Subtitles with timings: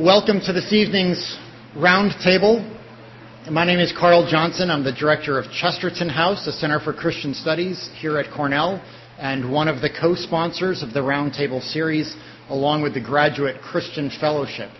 [0.00, 1.36] Welcome to this evening's
[1.76, 2.64] round table.
[3.50, 4.70] My name is Carl Johnson.
[4.70, 8.82] I'm the director of Chesterton House, the Center for Christian Studies here at Cornell,
[9.18, 12.16] and one of the co-sponsors of the Roundtable series,
[12.48, 14.70] along with the Graduate Christian Fellowship.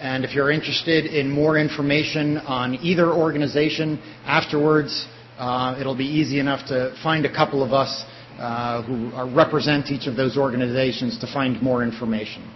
[0.00, 6.38] And if you're interested in more information on either organization afterwards, uh, it'll be easy
[6.38, 8.04] enough to find a couple of us
[8.38, 12.48] uh, who represent each of those organizations to find more information.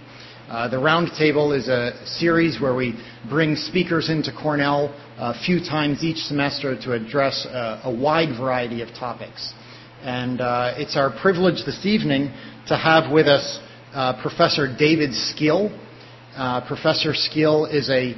[0.52, 2.92] Uh, the Roundtable is a series where we
[3.30, 8.82] bring speakers into Cornell a few times each semester to address a, a wide variety
[8.82, 9.54] of topics.
[10.02, 12.34] And uh, it's our privilege this evening
[12.66, 13.60] to have with us
[13.94, 15.74] uh, Professor David Skeel.
[16.36, 18.14] Uh, professor Skeel is a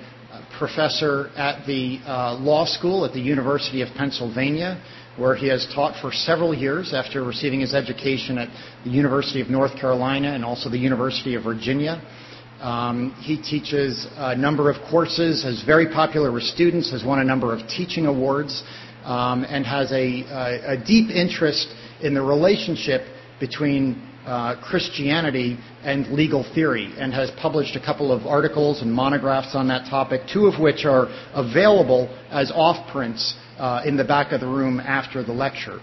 [0.59, 4.83] professor at the uh, law school at the University of Pennsylvania,
[5.17, 8.49] where he has taught for several years after receiving his education at
[8.83, 12.03] the University of North Carolina and also the University of Virginia.
[12.65, 17.25] Um, he teaches a number of courses, is very popular with students, has won a
[17.25, 18.63] number of teaching awards,
[19.05, 21.69] um, and has a, a, a, deep interest
[22.01, 23.03] in the relationship
[23.39, 29.55] between uh, Christianity and legal theory, and has published a couple of articles and monographs
[29.55, 34.33] on that topic, two of which are available as off prints uh, in the back
[34.33, 35.81] of the room after the lecture.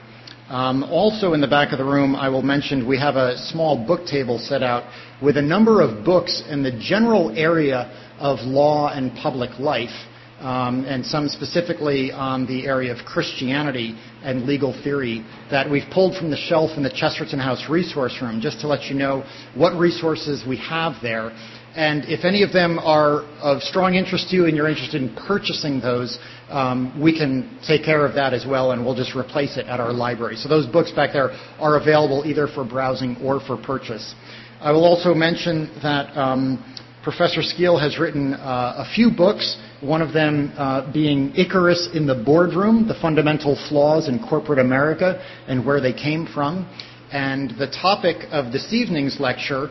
[0.51, 3.87] Um, also in the back of the room, I will mention we have a small
[3.87, 4.83] book table set out
[5.23, 7.89] with a number of books in the general area
[8.19, 9.95] of law and public life,
[10.41, 16.17] um, and some specifically on the area of Christianity and legal theory that we've pulled
[16.17, 19.23] from the shelf in the Chesterton House resource room, just to let you know
[19.55, 21.31] what resources we have there.
[21.75, 25.15] And if any of them are of strong interest to you and you're interested in
[25.15, 29.55] purchasing those, um, we can take care of that as well, and we'll just replace
[29.55, 30.35] it at our library.
[30.35, 34.13] So those books back there are available either for browsing or for purchase.
[34.59, 36.61] I will also mention that um,
[37.03, 42.05] Professor Skeel has written uh, a few books, one of them uh, being Icarus in
[42.05, 46.69] the Boardroom, The Fundamental Flaws in Corporate America and Where They Came From.
[47.11, 49.69] And the topic of this evening's lecture,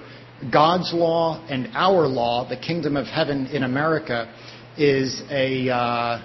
[0.50, 4.32] God's Law and Our Law, the Kingdom of Heaven in America,
[4.78, 6.22] is a uh,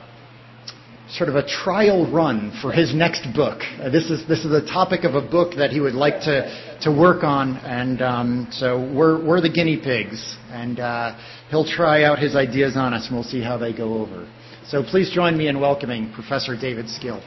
[1.09, 3.59] sort of a trial run for his next book.
[3.61, 6.77] Uh, this is this is the topic of a book that he would like to
[6.81, 11.17] to work on, and um, so we're we're the guinea pigs, and uh,
[11.49, 14.31] he'll try out his ideas on us, and we'll see how they go over.
[14.67, 17.21] So please join me in welcoming Professor David Skeel.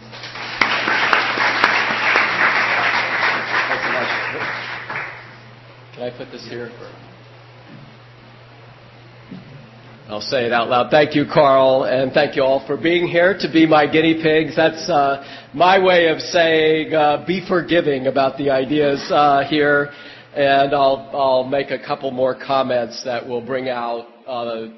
[5.98, 6.68] Can I put this here?
[10.08, 10.90] I'll say it out loud.
[10.90, 14.56] Thank you, Carl, and thank you all for being here to be my guinea pigs.
[14.56, 15.22] That's uh,
[15.54, 19.90] my way of saying uh, be forgiving about the ideas uh, here,
[20.34, 24.70] and I'll, I'll make a couple more comments that will bring out uh,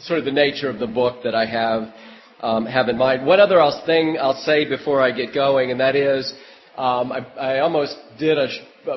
[0.00, 1.92] sort of the nature of the book that I have
[2.40, 3.26] um, have in mind.
[3.26, 6.32] One other thing I'll say before I get going, and that is
[6.78, 8.48] um, I, I almost did a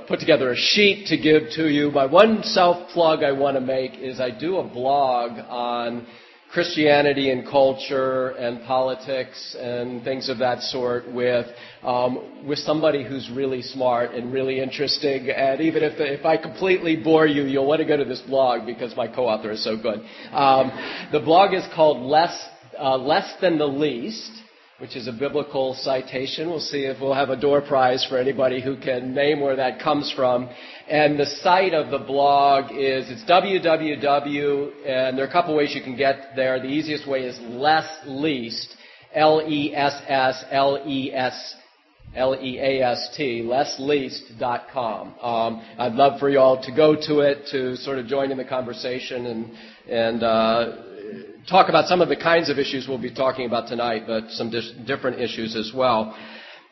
[0.07, 1.91] put together a sheet to give to you.
[1.91, 6.05] My one self plug I want to make is I do a blog on
[6.51, 11.45] Christianity and culture and politics and things of that sort with
[11.83, 15.29] um, with somebody who's really smart and really interesting.
[15.29, 18.65] And even if if I completely bore you, you'll want to go to this blog
[18.65, 19.99] because my co-author is so good.
[20.31, 20.71] Um,
[21.11, 22.35] the blog is called Less
[22.79, 24.31] uh, Less Than the Least
[24.79, 26.49] which is a biblical citation.
[26.49, 29.79] We'll see if we'll have a door prize for anybody who can name where that
[29.81, 30.49] comes from.
[30.87, 35.75] And the site of the blog is it's www, and there are a couple ways
[35.75, 36.59] you can get there.
[36.59, 38.73] The easiest way is less least,
[39.13, 41.55] L E S S L E S
[42.15, 45.15] L E A S T, lessleast.com.
[45.21, 48.37] Um, I'd love for you all to go to it to sort of join in
[48.37, 49.51] the conversation and
[49.89, 50.75] and uh,
[51.49, 54.49] talk about some of the kinds of issues we'll be talking about tonight, but some
[54.51, 56.15] dis- different issues as well.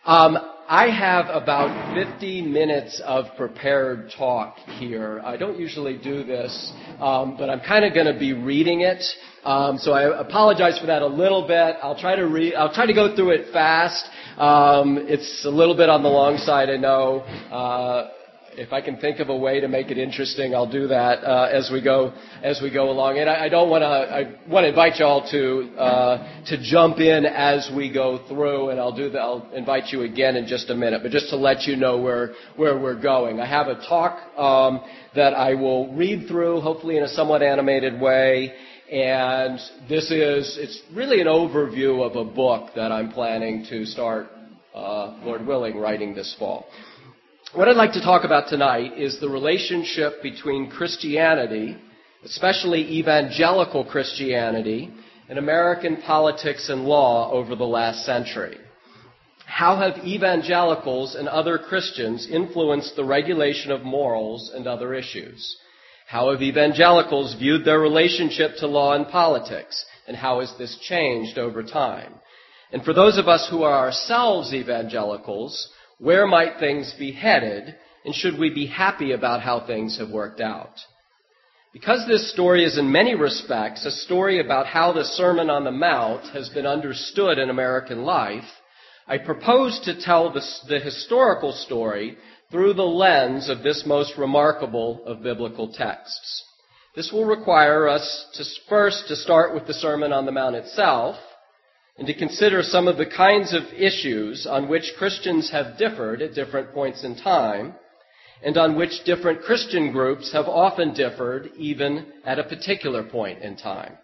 [0.06, 0.38] Um,
[0.69, 5.21] I have about 50 minutes of prepared talk here.
[5.24, 9.03] I don't usually do this, um, but I'm kind of going to be reading it.
[9.44, 11.77] Um, so I apologize for that a little bit.
[11.81, 12.53] I'll try to read.
[12.56, 14.06] I'll try to go through it fast.
[14.38, 17.21] Um, it's a little bit on the long side, I know.
[17.50, 18.09] Uh,
[18.57, 21.50] if I can think of a way to make it interesting, I'll do that uh,
[21.51, 22.12] as we go
[22.44, 23.19] as we go along.
[23.19, 23.88] And I, I don't want to.
[23.88, 28.69] I want to invite you all to uh, to jump in as we go through,
[28.69, 29.19] and I'll do that.
[29.19, 31.01] I'll invite you again in just a minute.
[31.04, 34.81] But just to let you know where where we're going, I have a talk um,
[35.15, 38.53] that I will read through, hopefully in a somewhat animated way.
[38.92, 44.27] And this is, it's really an overview of a book that I'm planning to start,
[44.74, 46.68] uh, Lord willing, writing this fall.
[47.54, 51.78] What I'd like to talk about tonight is the relationship between Christianity,
[52.26, 54.92] especially evangelical Christianity,
[55.30, 58.58] and American politics and law over the last century.
[59.46, 65.58] How have evangelicals and other Christians influenced the regulation of morals and other issues?
[66.06, 69.86] How have evangelicals viewed their relationship to law and politics?
[70.06, 72.14] And how has this changed over time?
[72.74, 77.76] And for those of us who are ourselves evangelicals, where might things be headed?
[78.06, 80.74] And should we be happy about how things have worked out?
[81.74, 85.72] Because this story is in many respects a story about how the Sermon on the
[85.72, 88.46] Mount has been understood in American life,
[89.08, 92.18] I propose to tell the, the historical story
[92.52, 96.44] through the lens of this most remarkable of biblical texts.
[96.96, 101.18] This will require us to first to start with the Sermon on the Mount itself
[101.98, 106.36] and to consider some of the kinds of issues on which Christians have differed at
[106.36, 107.74] different points in time
[108.44, 113.58] and on which different Christian groups have often differed even at a particular point in
[113.58, 113.98] time.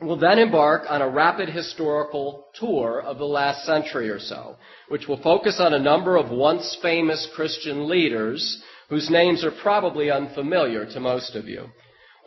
[0.00, 4.56] We'll then embark on a rapid historical tour of the last century or so,
[4.88, 10.10] which will focus on a number of once famous Christian leaders whose names are probably
[10.10, 11.66] unfamiliar to most of you.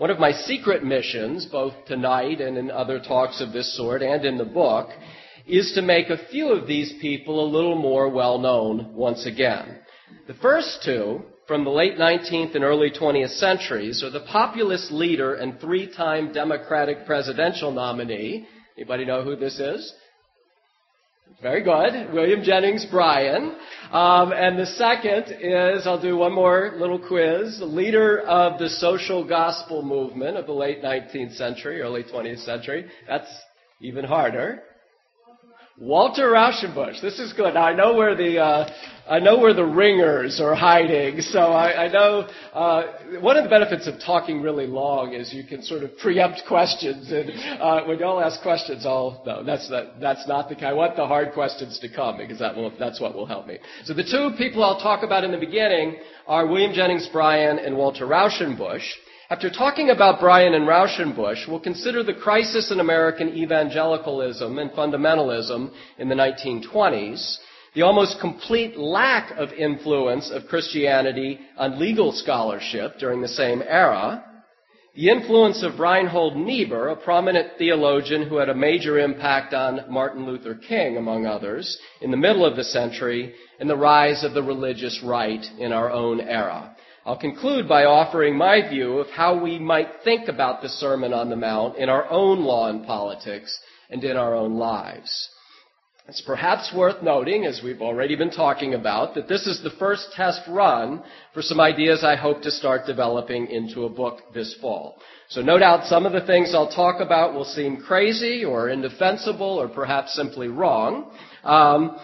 [0.03, 4.25] One of my secret missions, both tonight and in other talks of this sort and
[4.25, 4.89] in the book,
[5.47, 9.79] is to make a few of these people a little more well known once again.
[10.27, 15.35] The first two from the late 19th and early 20th centuries are the populist leader
[15.35, 18.45] and three-time Democratic presidential nominee.
[18.75, 19.94] Anybody know who this is?
[21.43, 22.13] Very good.
[22.13, 23.57] William Jennings Bryan.
[23.91, 29.27] Um, and the second is, I'll do one more little quiz, leader of the social
[29.27, 32.85] gospel movement of the late 19th century, early 20th century.
[33.09, 33.27] That's
[33.81, 34.63] even harder.
[35.79, 37.01] Walter Rauschenbusch.
[37.01, 37.57] This is good.
[37.57, 38.71] I know where the uh,
[39.09, 41.19] I know where the ringers are hiding.
[41.21, 42.83] So I, I know uh,
[43.21, 47.11] one of the benefits of talking really long is you can sort of preempt questions.
[47.11, 50.63] And uh, when y'all ask questions, I'll no, that's not, that's not the.
[50.63, 53.57] I want the hard questions to come because that will that's what will help me.
[53.85, 55.97] So the two people I'll talk about in the beginning
[56.27, 58.87] are William Jennings Bryan and Walter Rauschenbusch.
[59.29, 65.71] After talking about Bryan and Rauschenbusch, we'll consider the crisis in American evangelicalism and fundamentalism
[65.97, 67.37] in the 1920s,
[67.73, 74.25] the almost complete lack of influence of Christianity on legal scholarship during the same era,
[74.93, 80.25] the influence of Reinhold Niebuhr, a prominent theologian who had a major impact on Martin
[80.25, 84.43] Luther King, among others, in the middle of the century, and the rise of the
[84.43, 86.72] religious right in our own era.
[87.05, 91.29] I'll conclude by offering my view of how we might think about the Sermon on
[91.29, 93.59] the Mount in our own law and politics
[93.89, 95.30] and in our own lives.
[96.07, 100.11] It's perhaps worth noting, as we've already been talking about, that this is the first
[100.13, 101.01] test run
[101.33, 104.97] for some ideas I hope to start developing into a book this fall.
[105.30, 109.61] So no doubt some of the things I'll talk about will seem crazy or indefensible
[109.61, 111.11] or perhaps simply wrong.
[111.44, 111.97] Um,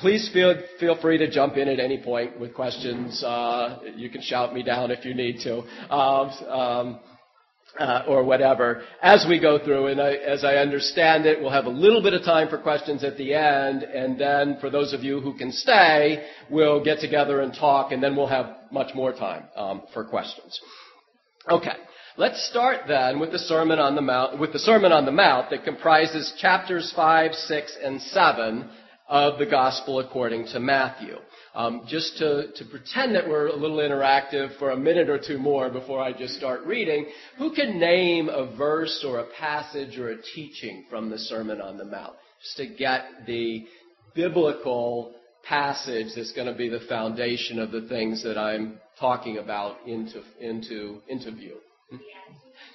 [0.00, 3.22] Please feel, feel free to jump in at any point with questions.
[3.22, 5.58] Uh, you can shout me down if you need to,
[5.92, 7.00] um, um,
[7.78, 9.88] uh, or whatever, as we go through.
[9.88, 13.04] And I, as I understand it, we'll have a little bit of time for questions
[13.04, 17.42] at the end, and then for those of you who can stay, we'll get together
[17.42, 20.58] and talk, and then we'll have much more time um, for questions.
[21.50, 21.76] Okay.
[22.16, 25.50] Let's start then with the Sermon on the Mount, with the Sermon on the Mount
[25.50, 28.68] that comprises chapters 5, 6, and 7
[29.10, 31.16] of the gospel according to Matthew.
[31.52, 35.36] Um, just to, to pretend that we're a little interactive for a minute or two
[35.36, 40.10] more before I just start reading, who can name a verse or a passage or
[40.10, 42.14] a teaching from the Sermon on the Mount?
[42.40, 43.66] Just to get the
[44.14, 45.12] biblical
[45.42, 50.22] passage that's going to be the foundation of the things that I'm talking about into,
[50.40, 51.56] into, into view.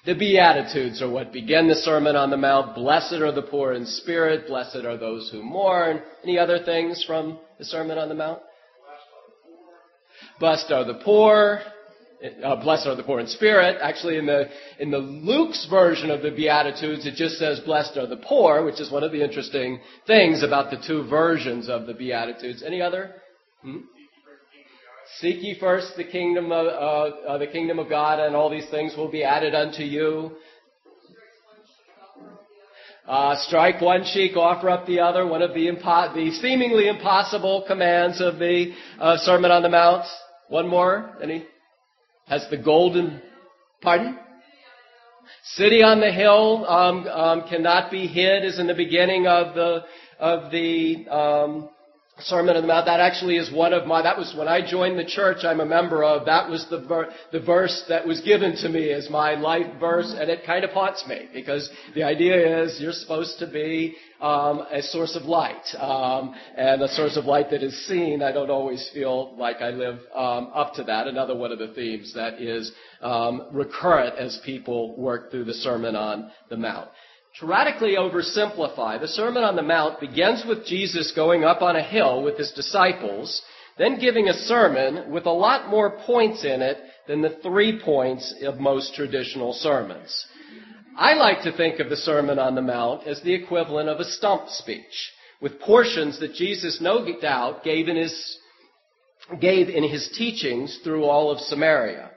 [0.06, 2.76] The Beatitudes are what begin the Sermon on the Mount.
[2.76, 4.48] Blessed are the poor in spirit.
[4.48, 6.00] Blessed are those who mourn.
[6.24, 8.40] Any other things from the Sermon on the Mount?
[10.40, 11.62] Blessed are the poor.
[12.44, 13.78] Uh, blessed are the poor in spirit.
[13.82, 14.48] Actually, in the
[14.80, 18.80] in the Luke's version of the Beatitudes, it just says "Blessed are the poor," which
[18.80, 22.64] is one of the interesting things about the two versions of the Beatitudes.
[22.64, 23.16] Any other?
[23.62, 23.78] Hmm?
[25.20, 28.70] Seek ye first the kingdom of, uh, uh, the kingdom of God, and all these
[28.70, 30.32] things will be added unto you.
[33.08, 35.26] Uh, strike one cheek, offer up the other.
[35.26, 40.06] One of the, impo- the seemingly impossible commands of the uh, Sermon on the Mount.
[40.50, 41.16] One more.
[41.22, 41.46] Any?
[42.28, 43.22] Has the golden.
[43.82, 44.18] Pardon?
[45.54, 49.84] City on the hill um, um, cannot be hid is in the beginning of the
[50.20, 51.70] of the um,
[52.20, 52.86] Sermon on the Mount.
[52.86, 55.66] That actually is one of my, that was when I joined the church I'm a
[55.66, 59.36] member of, that was the, ver, the verse that was given to me as my
[59.36, 63.48] life verse, and it kind of haunts me, because the idea is you're supposed to
[63.48, 68.24] be um, a source of light, um, and a source of light that is seen.
[68.24, 71.08] I don't always feel like I live um, up to that.
[71.08, 75.98] Another one of the themes that is um, recurrent as people work through the Sermon
[75.98, 76.90] on the Mount.
[77.40, 81.84] To radically oversimplify, the Sermon on the Mount begins with Jesus going up on a
[81.84, 83.42] hill with his disciples,
[83.78, 86.78] then giving a sermon with a lot more points in it
[87.10, 90.26] than the three points of most traditional sermons.
[90.98, 94.06] I like to think of the Sermon on the Mount as the equivalent of a
[94.06, 95.12] stump speech,
[95.42, 98.38] with portions that Jesus no doubt gave in his,
[99.42, 102.12] gave in his teachings through all of Samaria.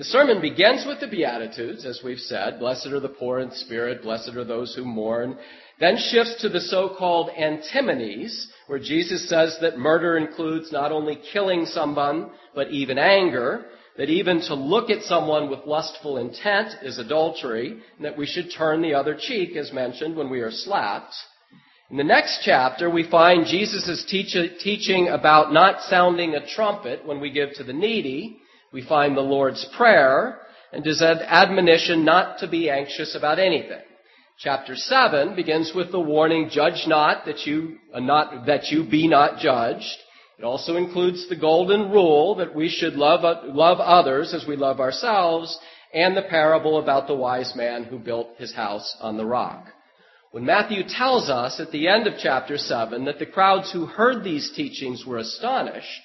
[0.00, 2.58] The sermon begins with the Beatitudes, as we've said.
[2.58, 5.36] Blessed are the poor in spirit, blessed are those who mourn.
[5.78, 11.66] Then shifts to the so-called antinomies, where Jesus says that murder includes not only killing
[11.66, 13.66] someone, but even anger,
[13.98, 18.50] that even to look at someone with lustful intent is adultery, and that we should
[18.56, 21.12] turn the other cheek, as mentioned, when we are slapped.
[21.90, 27.20] In the next chapter, we find Jesus' teach- teaching about not sounding a trumpet when
[27.20, 28.38] we give to the needy,
[28.72, 30.40] we find the Lord's Prayer
[30.72, 33.82] and his admonition not to be anxious about anything.
[34.38, 39.06] Chapter 7 begins with the warning, judge not that you, uh, not, that you be
[39.06, 39.96] not judged.
[40.38, 44.56] It also includes the golden rule that we should love, uh, love others as we
[44.56, 45.58] love ourselves
[45.92, 49.66] and the parable about the wise man who built his house on the rock.
[50.30, 54.22] When Matthew tells us at the end of chapter 7 that the crowds who heard
[54.22, 56.00] these teachings were astonished,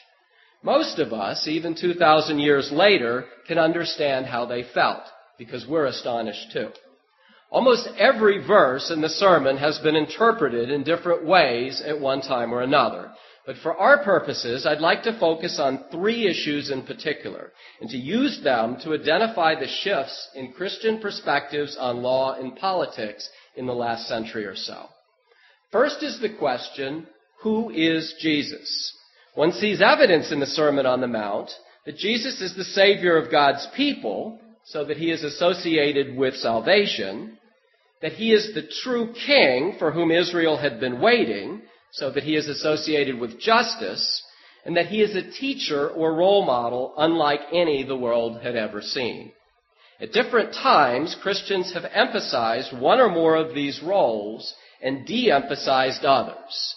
[0.65, 5.03] most of us, even 2,000 years later, can understand how they felt,
[5.38, 6.69] because we're astonished too.
[7.51, 12.51] Almost every verse in the sermon has been interpreted in different ways at one time
[12.51, 13.12] or another.
[13.45, 17.98] But for our purposes, I'd like to focus on three issues in particular, and to
[17.98, 23.74] use them to identify the shifts in Christian perspectives on law and politics in the
[23.74, 24.88] last century or so.
[25.72, 27.05] First is the question,
[27.41, 28.95] who is Jesus?
[29.36, 31.51] One sees evidence in the Sermon on the Mount
[31.86, 37.38] that Jesus is the Savior of God's people, so that he is associated with salvation,
[38.01, 41.62] that he is the true King for whom Israel had been waiting,
[41.92, 44.24] so that he is associated with justice,
[44.65, 48.82] and that he is a teacher or role model unlike any the world had ever
[48.82, 49.32] seen.
[50.00, 56.75] At different times, Christians have emphasized one or more of these roles and de-emphasized others.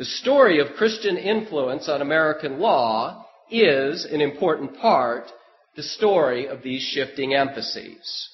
[0.00, 5.30] The story of Christian influence on American law is, in important part,
[5.76, 8.30] the story of these shifting emphases.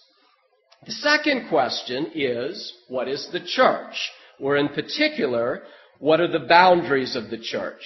[0.86, 3.96] The second question is, what is the church?
[4.38, 5.64] Or in particular,
[5.98, 7.82] what are the boundaries of the church?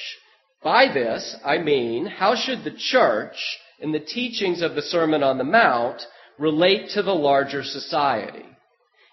[0.62, 3.37] By this, I mean, how should the church,
[3.78, 6.02] in the teachings of the Sermon on the Mount,
[6.38, 8.44] relate to the larger society?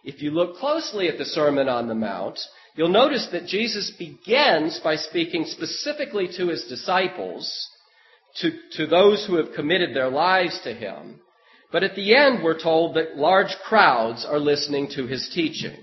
[0.04, 2.38] If you look closely at the Sermon on the Mount,
[2.78, 7.68] You'll notice that Jesus begins by speaking specifically to his disciples,
[8.42, 11.20] to, to those who have committed their lives to him.
[11.72, 15.76] But at the end, we're told that large crowds are listening to his teaching.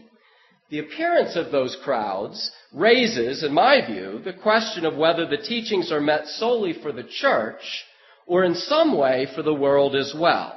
[0.71, 5.91] The appearance of those crowds raises, in my view, the question of whether the teachings
[5.91, 7.85] are meant solely for the church
[8.25, 10.57] or in some way for the world as well.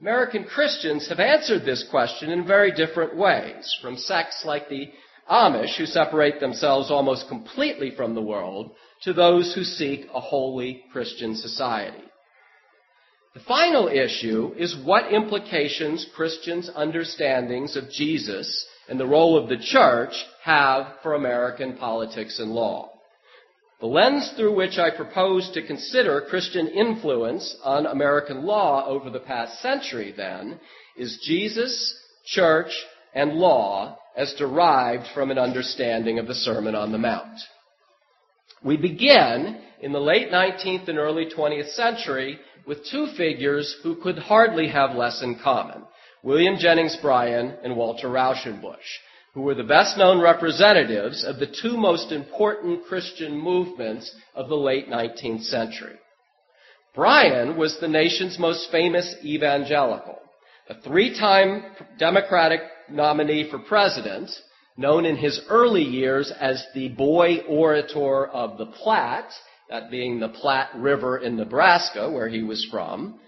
[0.00, 4.88] American Christians have answered this question in very different ways, from sects like the
[5.30, 10.84] Amish, who separate themselves almost completely from the world, to those who seek a holy
[10.92, 12.04] Christian society.
[13.34, 19.58] The final issue is what implications Christians' understandings of Jesus and the role of the
[19.58, 22.90] church have for American politics and law.
[23.80, 29.20] The lens through which I propose to consider Christian influence on American law over the
[29.20, 30.58] past century, then,
[30.96, 31.94] is Jesus,
[32.24, 32.72] church,
[33.14, 37.38] and law as derived from an understanding of the Sermon on the Mount.
[38.64, 44.18] We begin in the late 19th and early 20th century with two figures who could
[44.18, 45.84] hardly have less in common.
[46.24, 48.98] William Jennings Bryan and Walter Rauschenbusch,
[49.34, 54.56] who were the best known representatives of the two most important Christian movements of the
[54.56, 55.94] late 19th century.
[56.92, 60.18] Bryan was the nation's most famous evangelical,
[60.68, 61.62] a three-time
[62.00, 64.30] Democratic nominee for president,
[64.76, 69.32] known in his early years as the boy orator of the Platte,
[69.68, 73.18] that being the Platte River in Nebraska, where he was from,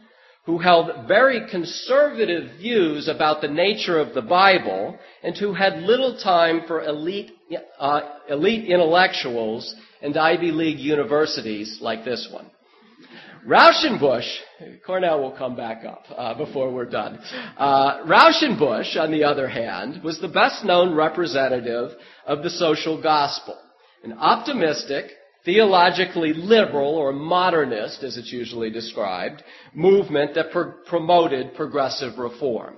[0.46, 6.18] who held very conservative views about the nature of the Bible and who had little
[6.22, 7.30] time for elite,
[7.78, 12.50] uh, elite intellectuals and Ivy League universities like this one.
[13.46, 14.28] Rauschenbusch,
[14.84, 17.18] Cornell will come back up uh, before we're done.
[17.56, 21.92] Uh, Rauschenbusch, on the other hand, was the best known representative
[22.26, 23.56] of the social gospel,
[24.04, 25.06] an optimistic,
[25.44, 29.42] theologically liberal or modernist, as it's usually described,
[29.74, 30.52] movement that
[30.86, 32.76] promoted progressive reform.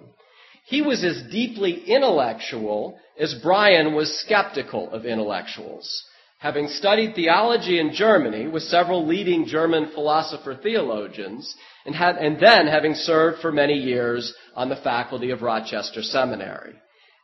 [0.65, 6.05] He was as deeply intellectual as Bryan was skeptical of intellectuals.
[6.43, 11.55] Having studied theology in Germany with several leading German philosopher theologians,
[11.87, 16.75] and, had, and then having served for many years on the faculty of Rochester Seminary.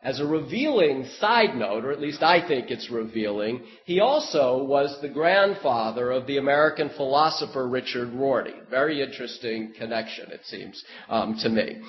[0.05, 4.97] As a revealing side note, or at least I think it's revealing, he also was
[5.03, 8.55] the grandfather of the American philosopher Richard Rorty.
[8.71, 11.83] Very interesting connection, it seems um, to me.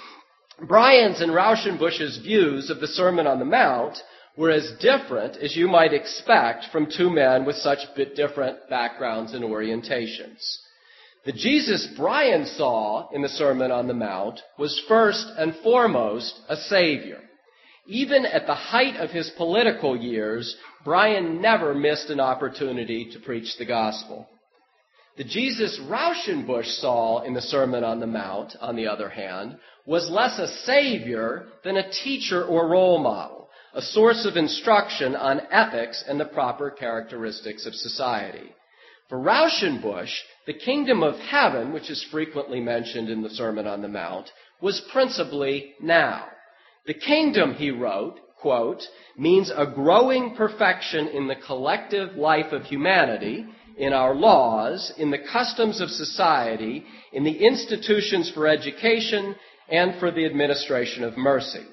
[0.67, 3.99] Bryan's and Rauschenbusch's views of the Sermon on the Mount
[4.39, 7.79] were as different as you might expect from two men with such
[8.15, 10.59] different backgrounds and orientations.
[11.25, 16.55] The Jesus Bryan saw in the Sermon on the Mount was first and foremost a
[16.55, 17.19] Savior.
[17.85, 20.55] Even at the height of his political years,
[20.85, 24.25] Bryan never missed an opportunity to preach the gospel.
[25.17, 30.09] The Jesus Rauschenbusch saw in the Sermon on the Mount, on the other hand, was
[30.09, 36.03] less a savior than a teacher or role model, a source of instruction on ethics
[36.07, 38.49] and the proper characteristics of society.
[39.09, 40.13] For Rauschenbusch,
[40.45, 44.29] the kingdom of heaven, which is frequently mentioned in the Sermon on the Mount,
[44.61, 46.25] was principally now.
[46.85, 48.81] The kingdom, he wrote, quote,
[49.17, 53.45] means a growing perfection in the collective life of humanity,
[53.77, 59.35] in our laws, in the customs of society, in the institutions for education,
[59.69, 61.65] and for the administration of mercy.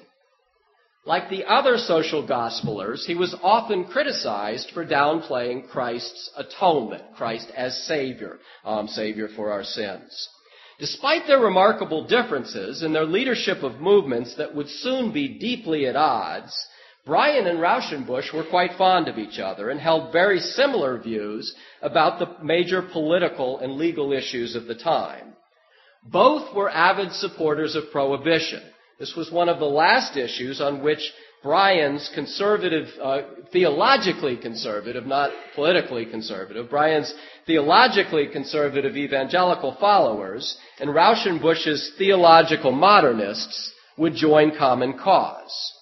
[1.07, 7.85] Like the other social gospelers, he was often criticized for downplaying Christ's atonement, Christ as
[7.85, 10.27] Savior, um, Savior for our sins.
[10.79, 15.95] Despite their remarkable differences in their leadership of movements that would soon be deeply at
[15.95, 16.53] odds,
[17.05, 22.19] Bryan and Rauschenbusch were quite fond of each other and held very similar views about
[22.19, 25.35] the major political and legal issues of the time.
[26.03, 28.61] Both were avid supporters of prohibition.
[28.99, 35.29] This was one of the last issues on which Bryan's conservative, uh, theologically conservative, not
[35.53, 37.13] politically conservative, Bryan's
[37.45, 45.73] theologically conservative evangelical followers and Rauschenbusch's theological modernists would join common cause.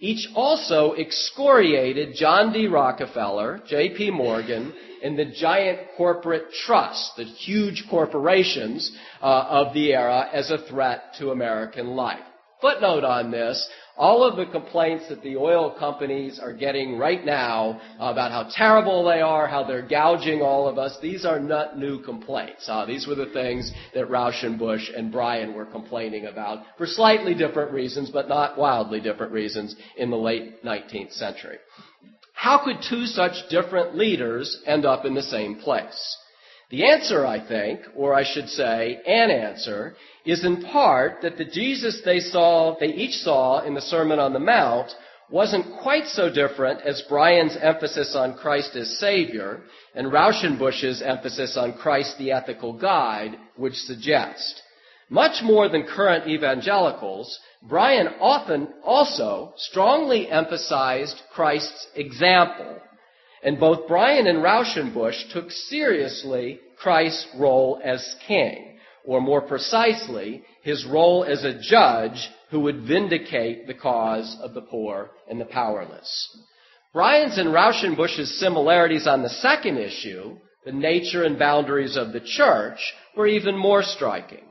[0.00, 2.66] Each also excoriated John D.
[2.66, 4.10] Rockefeller, J.P.
[4.10, 4.72] Morgan,
[5.02, 8.90] and the giant corporate trusts, the huge corporations
[9.22, 12.24] uh, of the era, as a threat to American life.
[12.64, 17.78] Footnote on this, all of the complaints that the oil companies are getting right now
[17.98, 22.02] about how terrible they are, how they're gouging all of us, these are not new
[22.02, 22.64] complaints.
[22.66, 27.70] Uh, these were the things that Rauschenbusch and Bryan were complaining about for slightly different
[27.70, 31.58] reasons, but not wildly different reasons in the late 19th century.
[32.32, 36.16] How could two such different leaders end up in the same place?
[36.70, 41.44] The answer, I think, or I should say, an answer, is in part that the
[41.44, 44.90] Jesus they saw, they each saw in the Sermon on the Mount
[45.30, 49.62] wasn't quite so different as Bryan's emphasis on Christ as Savior
[49.94, 54.62] and Rauschenbusch's emphasis on Christ the ethical guide would suggest.
[55.10, 62.80] Much more than current evangelicals, Bryan often also strongly emphasized Christ's example
[63.44, 68.73] and both Bryan and Rauschenbusch took seriously Christ's role as king,
[69.04, 74.62] or more precisely, his role as a judge who would vindicate the cause of the
[74.62, 76.38] poor and the powerless.
[76.92, 82.78] Bryan's and Rauschenbusch's similarities on the second issue, the nature and boundaries of the church,
[83.16, 84.44] were even more striking.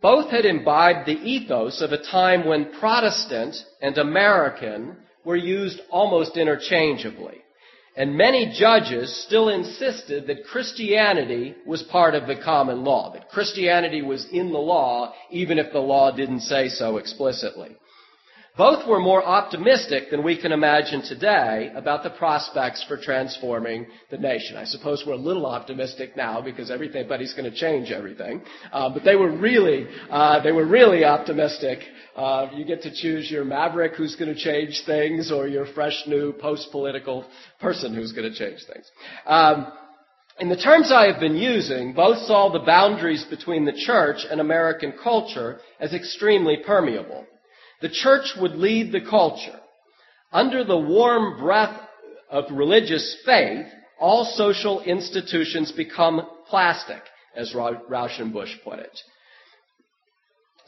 [0.00, 6.36] Both had imbibed the ethos of a time when Protestant and American were used almost
[6.36, 7.39] interchangeably.
[8.00, 14.00] And many judges still insisted that Christianity was part of the common law, that Christianity
[14.00, 17.76] was in the law, even if the law didn't say so explicitly.
[18.56, 24.18] Both were more optimistic than we can imagine today about the prospects for transforming the
[24.18, 24.56] nation.
[24.56, 28.42] I suppose we're a little optimistic now because everybody's going to change everything.
[28.72, 31.78] Uh, but they were really, uh, they were really optimistic.
[32.16, 36.02] Uh, you get to choose your maverick who's going to change things or your fresh
[36.08, 37.24] new post-political
[37.60, 38.90] person who's going to change things.
[39.26, 39.72] Um,
[40.40, 44.40] in the terms I have been using, both saw the boundaries between the church and
[44.40, 47.26] American culture as extremely permeable.
[47.80, 49.58] The church would lead the culture.
[50.32, 51.80] Under the warm breath
[52.30, 53.66] of religious faith,
[53.98, 57.02] all social institutions become plastic,
[57.34, 58.98] as Rauschenbusch put it.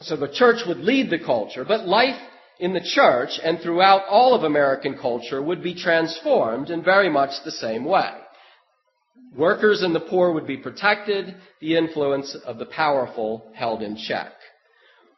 [0.01, 2.19] So the church would lead the culture, but life
[2.59, 7.31] in the church and throughout all of American culture would be transformed in very much
[7.43, 8.11] the same way.
[9.35, 14.31] Workers and the poor would be protected, the influence of the powerful held in check.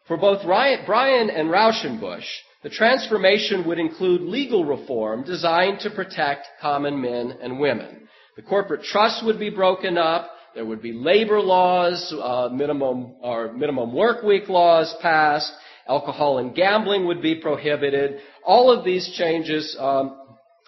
[0.08, 2.28] For both Bryan and Rauschenbusch,
[2.62, 8.08] the transformation would include legal reform designed to protect common men and women.
[8.36, 10.30] The corporate trust would be broken up.
[10.54, 15.52] There would be labor laws, uh, minimum or minimum work week laws passed.
[15.88, 18.20] Alcohol and gambling would be prohibited.
[18.44, 20.20] All of these changes um,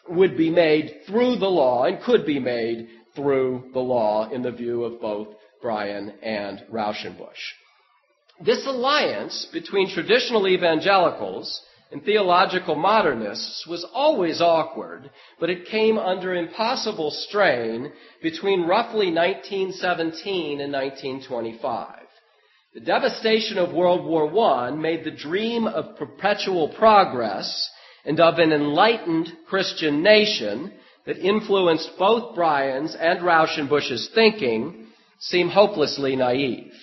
[0.09, 4.51] would be made through the law and could be made through the law in the
[4.51, 5.27] view of both
[5.61, 7.33] Bryan and Rauschenbusch.
[8.43, 16.35] This alliance between traditional evangelicals and theological modernists was always awkward, but it came under
[16.35, 21.95] impossible strain between roughly 1917 and 1925.
[22.75, 27.71] The devastation of World War I made the dream of perpetual progress
[28.05, 30.73] and of an enlightened Christian nation
[31.07, 34.87] that influenced both Bryan's and Rauschenbusch's thinking
[35.19, 36.73] seem hopelessly naive.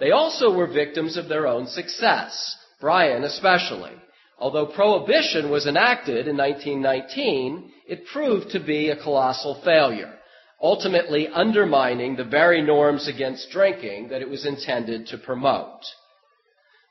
[0.00, 3.92] They also were victims of their own success, Bryan especially.
[4.38, 10.14] Although prohibition was enacted in 1919, it proved to be a colossal failure,
[10.62, 15.82] ultimately undermining the very norms against drinking that it was intended to promote.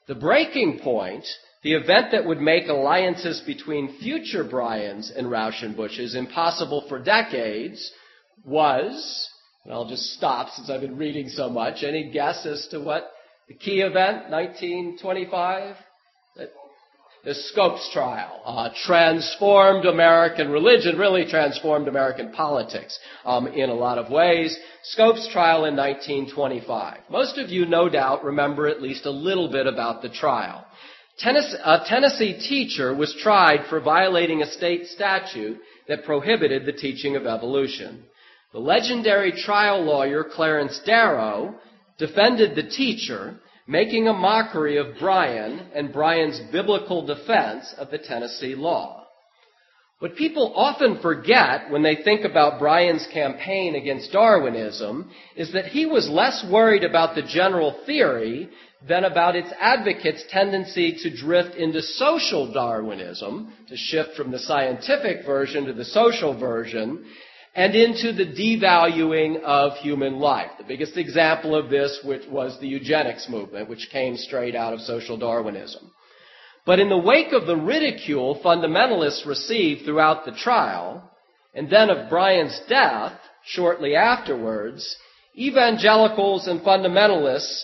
[0.08, 1.26] The breaking point,
[1.64, 7.92] the event that would make alliances between future Bryans and Rauschenbusches impossible for decades,
[8.46, 9.29] was
[9.70, 11.84] and I'll just stop since I've been reading so much.
[11.84, 13.12] Any guess as to what
[13.48, 15.76] the key event, 1925?
[17.26, 23.98] The Scopes trial uh, transformed American religion, really transformed American politics um, in a lot
[23.98, 24.58] of ways.
[24.84, 27.02] Scopes trial in 1925.
[27.12, 30.66] Most of you, no doubt, remember at least a little bit about the trial.
[31.20, 37.18] Tennessee, a Tennessee teacher was tried for violating a state statute that prohibited the teaching
[37.18, 38.06] of evolution.
[38.52, 41.54] The legendary trial lawyer Clarence Darrow
[42.00, 43.36] defended the teacher,
[43.68, 49.06] making a mockery of Bryan and Bryan's biblical defense of the Tennessee law.
[50.00, 55.86] What people often forget when they think about Bryan's campaign against Darwinism is that he
[55.86, 58.50] was less worried about the general theory
[58.88, 65.26] than about its advocates' tendency to drift into social Darwinism, to shift from the scientific
[65.26, 67.06] version to the social version,
[67.56, 70.52] and into the devaluing of human life.
[70.58, 74.82] The biggest example of this which was the eugenics movement, which came straight out of
[74.82, 75.92] social Darwinism.
[76.66, 81.10] But in the wake of the ridicule fundamentalists received throughout the trial,
[81.54, 83.14] and then of Bryan's death
[83.46, 84.96] shortly afterwards,
[85.36, 87.64] evangelicals and fundamentalists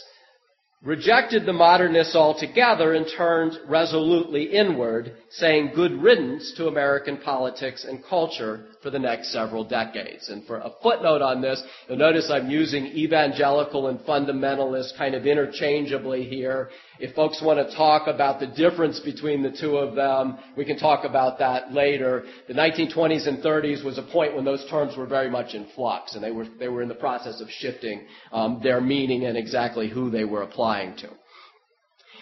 [0.84, 8.04] rejected the modernists altogether and turned resolutely inward, saying good riddance to American politics and
[8.06, 10.30] culture for the next several decades.
[10.30, 15.26] And for a footnote on this, you'll notice I'm using evangelical and fundamentalist kind of
[15.26, 16.70] interchangeably here.
[17.00, 20.78] If folks want to talk about the difference between the two of them, we can
[20.78, 22.24] talk about that later.
[22.48, 26.16] The 1920s and 30s was a point when those terms were very much in flux,
[26.16, 29.90] and they were, they were in the process of shifting um, their meaning and exactly
[29.90, 31.10] who they were applying to.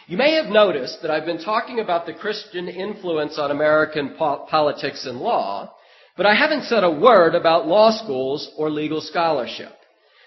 [0.08, 4.46] You may have noticed that I've been talking about the Christian influence on American po-
[4.50, 5.74] politics and law,
[6.18, 9.72] but I haven't said a word about law schools or legal scholarship.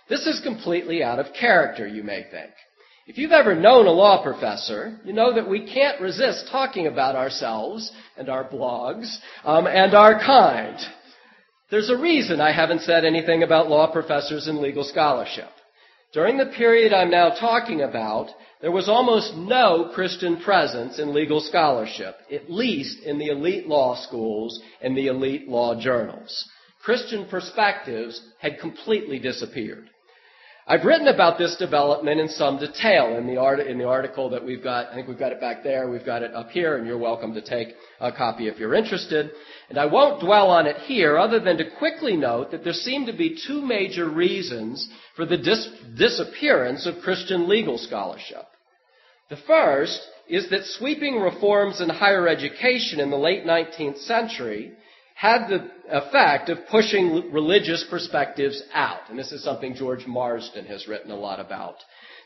[0.08, 2.52] This is completely out of character, you may think.
[3.06, 7.14] If you've ever known a law professor, you know that we can't resist talking about
[7.14, 10.76] ourselves and our blogs um, and our kind.
[11.70, 15.48] There's a reason I haven't said anything about law professors and legal scholarship.
[16.12, 21.40] During the period I'm now talking about, there was almost no Christian presence in legal
[21.40, 26.48] scholarship, at least in the elite law schools and the elite law journals.
[26.82, 29.90] Christian perspectives had completely disappeared.
[30.68, 34.44] I've written about this development in some detail in the, art, in the article that
[34.44, 34.90] we've got.
[34.90, 35.88] I think we've got it back there.
[35.88, 37.68] We've got it up here, and you're welcome to take
[38.00, 39.30] a copy if you're interested.
[39.68, 43.06] And I won't dwell on it here, other than to quickly note that there seem
[43.06, 48.46] to be two major reasons for the dis- disappearance of Christian legal scholarship.
[49.30, 54.72] The first is that sweeping reforms in higher education in the late 19th century
[55.16, 59.08] had the effect of pushing religious perspectives out.
[59.08, 61.76] And this is something George Marsden has written a lot about.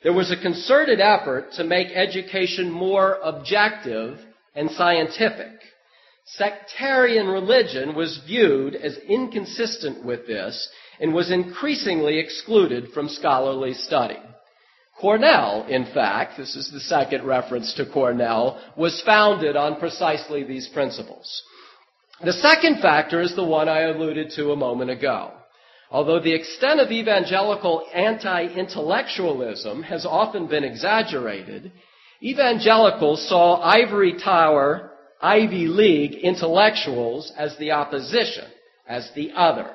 [0.02, 4.18] There was a concerted effort to make education more objective
[4.56, 5.52] and scientific.
[6.24, 14.18] Sectarian religion was viewed as inconsistent with this and was increasingly excluded from scholarly study.
[15.00, 20.68] Cornell, in fact, this is the second reference to Cornell, was founded on precisely these
[20.74, 21.42] principles.
[22.22, 25.32] The second factor is the one I alluded to a moment ago.
[25.90, 31.72] Although the extent of evangelical anti-intellectualism has often been exaggerated,
[32.22, 34.90] evangelicals saw ivory tower,
[35.22, 38.44] Ivy League intellectuals as the opposition,
[38.86, 39.70] as the other.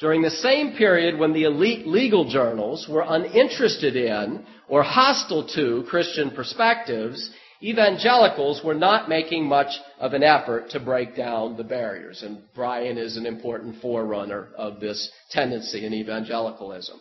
[0.00, 5.84] During the same period when the elite legal journals were uninterested in or hostile to
[5.88, 7.30] Christian perspectives,
[7.62, 12.22] evangelicals were not making much of an effort to break down the barriers.
[12.22, 17.00] And Bryan is an important forerunner of this tendency in evangelicalism.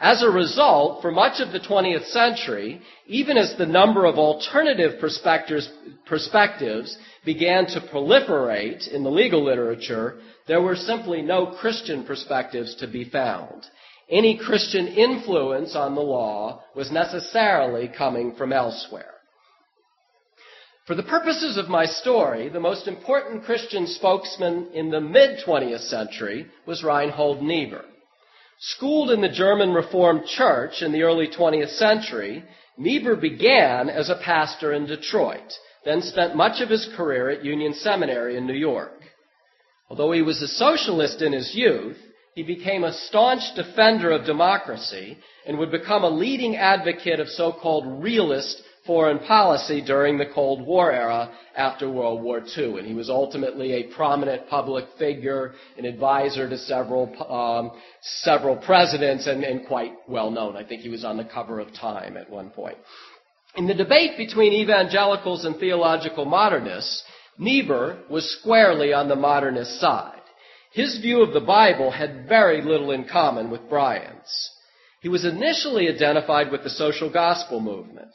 [0.00, 5.00] As a result, for much of the 20th century, even as the number of alternative
[5.00, 5.68] perspectives
[7.24, 13.10] began to proliferate in the legal literature, there were simply no Christian perspectives to be
[13.10, 13.66] found.
[14.08, 19.14] Any Christian influence on the law was necessarily coming from elsewhere.
[20.88, 25.86] For the purposes of my story, the most important Christian spokesman in the mid 20th
[25.86, 27.84] century was Reinhold Niebuhr.
[28.58, 32.42] Schooled in the German Reformed Church in the early 20th century,
[32.78, 35.52] Niebuhr began as a pastor in Detroit,
[35.84, 39.02] then spent much of his career at Union Seminary in New York.
[39.90, 41.98] Although he was a socialist in his youth,
[42.34, 48.02] he became a staunch defender of democracy and would become a leading advocate of so-called
[48.02, 52.78] realist foreign policy during the Cold War era after World War II.
[52.78, 59.26] And he was ultimately a prominent public figure, an advisor to several, um, several presidents,
[59.26, 60.56] and, and quite well known.
[60.56, 62.78] I think he was on the cover of Time at one point.
[63.56, 67.04] In the debate between evangelicals and theological modernists,
[67.38, 70.22] Niebuhr was squarely on the modernist side.
[70.72, 74.50] His view of the Bible had very little in common with Bryan's.
[75.00, 78.10] He was initially identified with the social gospel movement.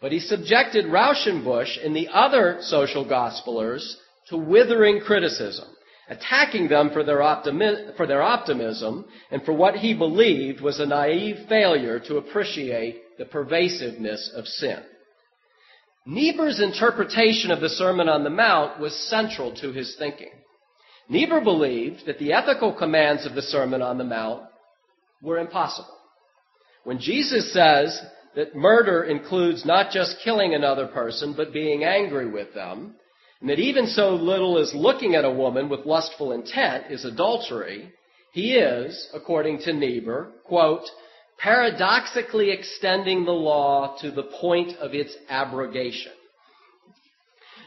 [0.00, 3.94] But he subjected Rauschenbusch and the other social gospelers
[4.28, 5.66] to withering criticism,
[6.08, 10.86] attacking them for their, optimi- for their optimism and for what he believed was a
[10.86, 14.78] naive failure to appreciate the pervasiveness of sin.
[16.06, 20.30] Niebuhr's interpretation of the Sermon on the Mount was central to his thinking.
[21.10, 24.44] Niebuhr believed that the ethical commands of the Sermon on the Mount
[25.22, 25.94] were impossible.
[26.84, 28.00] When Jesus says,
[28.38, 32.94] that murder includes not just killing another person, but being angry with them,
[33.40, 37.92] and that even so little as looking at a woman with lustful intent is adultery,
[38.32, 40.84] he is, according to Niebuhr, quote,
[41.38, 46.12] paradoxically extending the law to the point of its abrogation.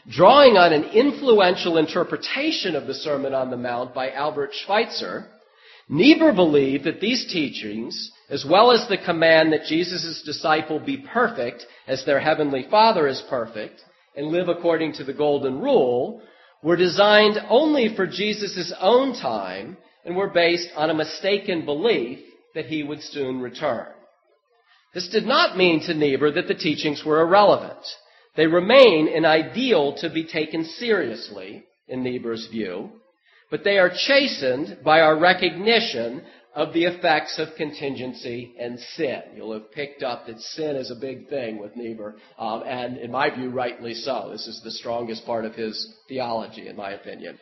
[0.08, 5.26] Drawing on an influential interpretation of the Sermon on the Mount by Albert Schweitzer,
[5.90, 11.66] Niebuhr believed that these teachings as well as the command that Jesus' disciple be perfect
[11.86, 13.82] as their heavenly Father is perfect
[14.16, 16.22] and live according to the golden rule,
[16.62, 22.20] were designed only for Jesus' own time and were based on a mistaken belief
[22.54, 23.86] that he would soon return.
[24.94, 27.84] This did not mean to Niebuhr that the teachings were irrelevant.
[28.34, 32.92] They remain an ideal to be taken seriously, in Niebuhr's view,
[33.50, 36.22] but they are chastened by our recognition
[36.54, 39.22] of the effects of contingency and sin.
[39.34, 43.10] You'll have picked up that sin is a big thing with Niebuhr, um, and in
[43.10, 44.28] my view, rightly so.
[44.30, 47.38] This is the strongest part of his theology, in my opinion.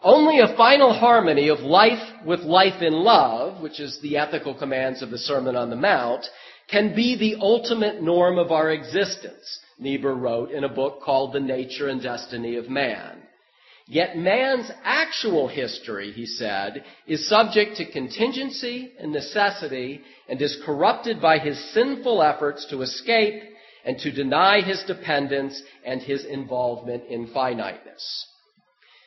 [0.00, 5.02] Only a final harmony of life with life in love, which is the ethical commands
[5.02, 6.24] of the Sermon on the Mount,
[6.70, 11.40] can be the ultimate norm of our existence, Niebuhr wrote in a book called The
[11.40, 13.22] Nature and Destiny of Man.
[13.90, 21.22] Yet man's actual history, he said, is subject to contingency and necessity and is corrupted
[21.22, 23.42] by his sinful efforts to escape
[23.86, 28.26] and to deny his dependence and his involvement in finiteness.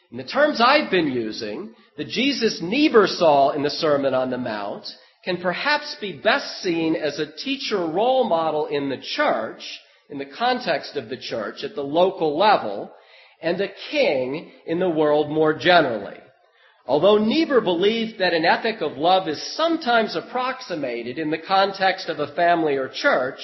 [0.10, 4.39] In the terms I've been using, the Jesus Niebuhr saw in the Sermon on the
[4.39, 4.88] Mount
[5.24, 9.62] can perhaps be best seen as a teacher role model in the church,
[10.10, 12.91] in the context of the church, at the local level,
[13.42, 16.18] and a king in the world more generally.
[16.88, 22.20] Although Niebuhr believed that an ethic of love is sometimes approximated in the context of
[22.20, 23.40] a family or church,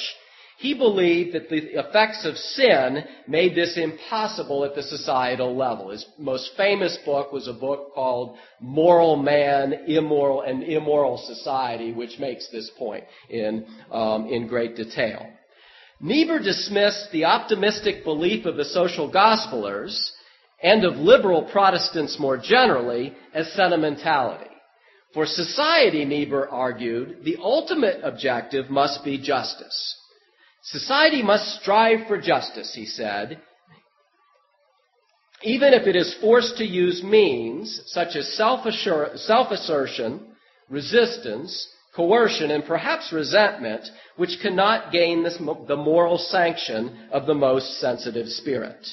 [0.57, 5.91] he believed that the effects of sin made this impossible at the societal level.
[5.91, 12.17] His most famous book was a book called Moral Man, Immoral and Immoral Society, which
[12.19, 15.27] makes this point in, um, in great detail.
[15.99, 20.11] Niebuhr dismissed the optimistic belief of the social gospelers
[20.61, 24.45] and of liberal Protestants more generally as sentimentality.
[25.13, 29.95] For society, Niebuhr argued, the ultimate objective must be justice.
[30.63, 33.41] Society must strive for justice, he said,
[35.43, 40.19] even if it is forced to use means such as self-assertion,
[40.69, 43.81] resistance, coercion, and perhaps resentment,
[44.15, 48.87] which cannot gain this, the moral sanction of the most sensitive spirit.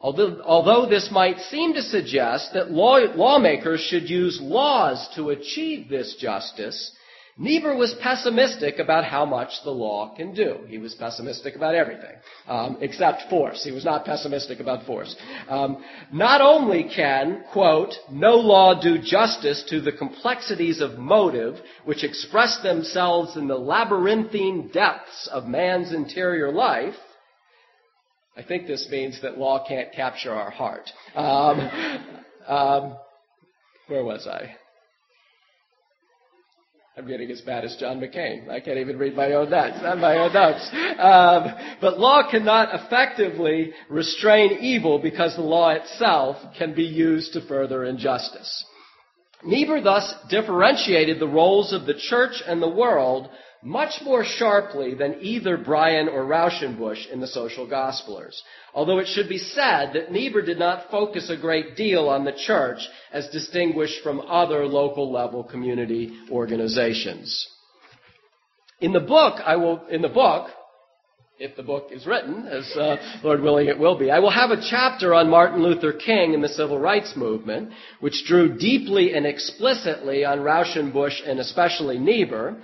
[0.00, 5.88] Although, although, this might seem to suggest that law, lawmakers should use laws to achieve
[5.88, 6.92] this justice,
[7.40, 10.58] Niebuhr was pessimistic about how much the law can do.
[10.66, 12.16] He was pessimistic about everything,
[12.48, 13.62] um, except force.
[13.62, 15.14] He was not pessimistic about force.
[15.48, 22.02] Um, not only can, quote, no law do justice to the complexities of motive which
[22.02, 26.96] express themselves in the labyrinthine depths of man's interior life,
[28.36, 30.90] I think this means that law can't capture our heart.
[31.14, 31.70] Um,
[32.48, 32.96] um
[33.86, 34.54] where was I?
[36.98, 38.50] I'm getting as bad as John McCain.
[38.50, 39.76] I can't even read my own notes.
[39.80, 40.68] Not my own notes.
[40.98, 47.46] Um, but law cannot effectively restrain evil because the law itself can be used to
[47.46, 48.64] further injustice.
[49.44, 53.28] Niebuhr thus differentiated the roles of the church and the world
[53.62, 58.40] much more sharply than either Bryan or Rauschenbusch in the Social Gospelers.
[58.72, 62.32] Although it should be said that Niebuhr did not focus a great deal on the
[62.46, 62.78] church
[63.12, 67.48] as distinguished from other local level community organizations.
[68.80, 70.50] In the book, I will, in the book,
[71.40, 74.10] if the book is written, as uh, Lord willing it will be.
[74.10, 78.24] I will have a chapter on Martin Luther King and the civil rights movement, which
[78.26, 82.56] drew deeply and explicitly on Rauschenbusch and especially Niebuhr,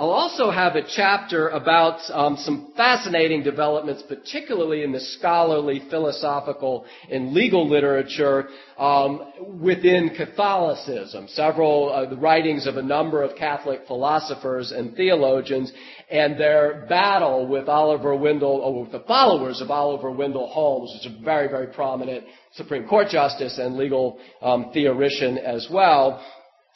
[0.00, 6.86] I'll also have a chapter about um, some fascinating developments, particularly in the scholarly, philosophical,
[7.10, 11.28] and legal literature um, within Catholicism.
[11.28, 15.70] Several uh, the writings of a number of Catholic philosophers and theologians,
[16.10, 21.08] and their battle with Oliver Wendell, or with the followers of Oliver Wendell Holmes, is
[21.12, 26.24] a very, very prominent Supreme Court justice and legal um, as well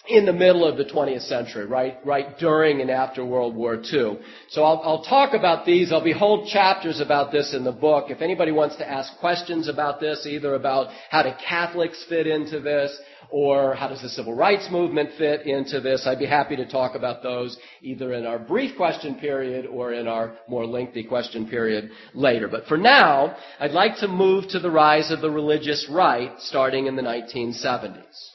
[0.07, 4.19] in the middle of the 20th century, right, right during and after World War II.
[4.51, 5.93] So I'll, I'll, talk about these.
[5.93, 8.11] I'll be whole chapters about this in the book.
[8.11, 12.61] If anybody wants to ask questions about this, either about how do Catholics fit into
[12.61, 12.95] this,
[13.31, 16.95] or how does the civil rights movement fit into this, I'd be happy to talk
[16.95, 21.91] about those either in our brief question period or in our more lengthy question period
[22.13, 22.47] later.
[22.47, 26.87] But for now, I'd like to move to the rise of the religious right starting
[26.87, 28.34] in the 1970s.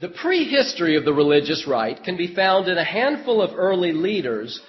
[0.00, 4.60] The prehistory of the religious right can be found in a handful of early leaders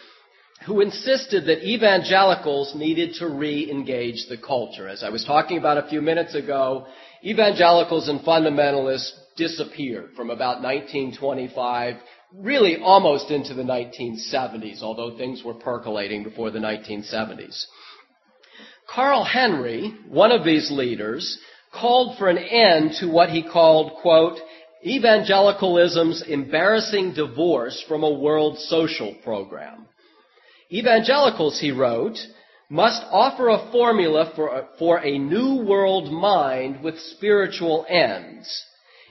[0.65, 4.87] who insisted that evangelicals needed to re-engage the culture.
[4.87, 6.87] As I was talking about a few minutes ago,
[7.23, 11.95] evangelicals and fundamentalists disappeared from about 1925
[12.35, 17.63] really almost into the 1970s, although things were percolating before the 1970s.
[18.93, 21.39] Carl Henry, one of these leaders,
[21.71, 24.39] called for an end to what he called, quote,
[24.85, 29.87] evangelicalism's embarrassing divorce from a world social program.
[30.71, 32.17] Evangelicals, he wrote,
[32.69, 38.63] must offer a formula for a, for a new world mind with spiritual ends,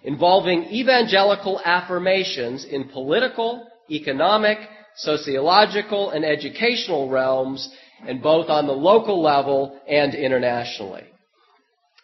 [0.04, 4.58] involving evangelical affirmations in political, economic,
[4.94, 7.68] sociological, and educational realms,
[8.06, 11.04] and both on the local level and internationally.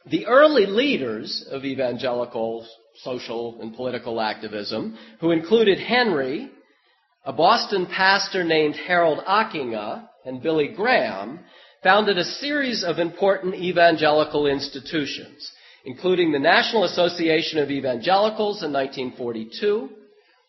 [0.06, 2.66] The early leaders of evangelical
[3.02, 6.50] social and political activism, who included Henry,
[7.24, 11.40] a Boston pastor named Harold Ockenga, and Billy Graham,
[11.82, 15.50] founded a series of important evangelical institutions,
[15.84, 19.90] including the National Association of Evangelicals in 1942,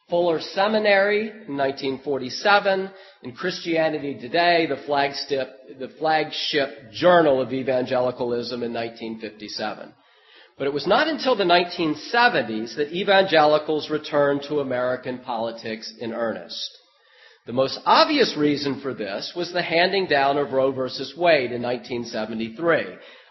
[0.09, 2.89] Fuller Seminary in 1947,
[3.23, 9.91] and Christianity Today, the flagship, the flagship journal of evangelicalism in 1957.
[10.57, 16.77] But it was not until the 1970s that evangelicals returned to American politics in earnest.
[17.45, 20.79] The most obvious reason for this was the handing down of Roe v.
[21.17, 22.85] Wade in 1973.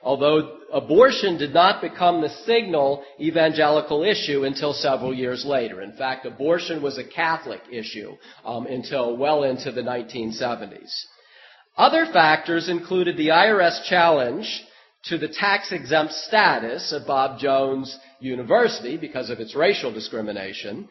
[0.04, 5.80] Although abortion did not become the signal evangelical issue until several years later.
[5.80, 8.12] In fact, abortion was a Catholic issue
[8.44, 10.92] um, until well into the 1970s.
[11.76, 14.62] Other factors included the IRS challenge
[15.06, 20.88] to the tax exempt status of Bob Jones University because of its racial discrimination,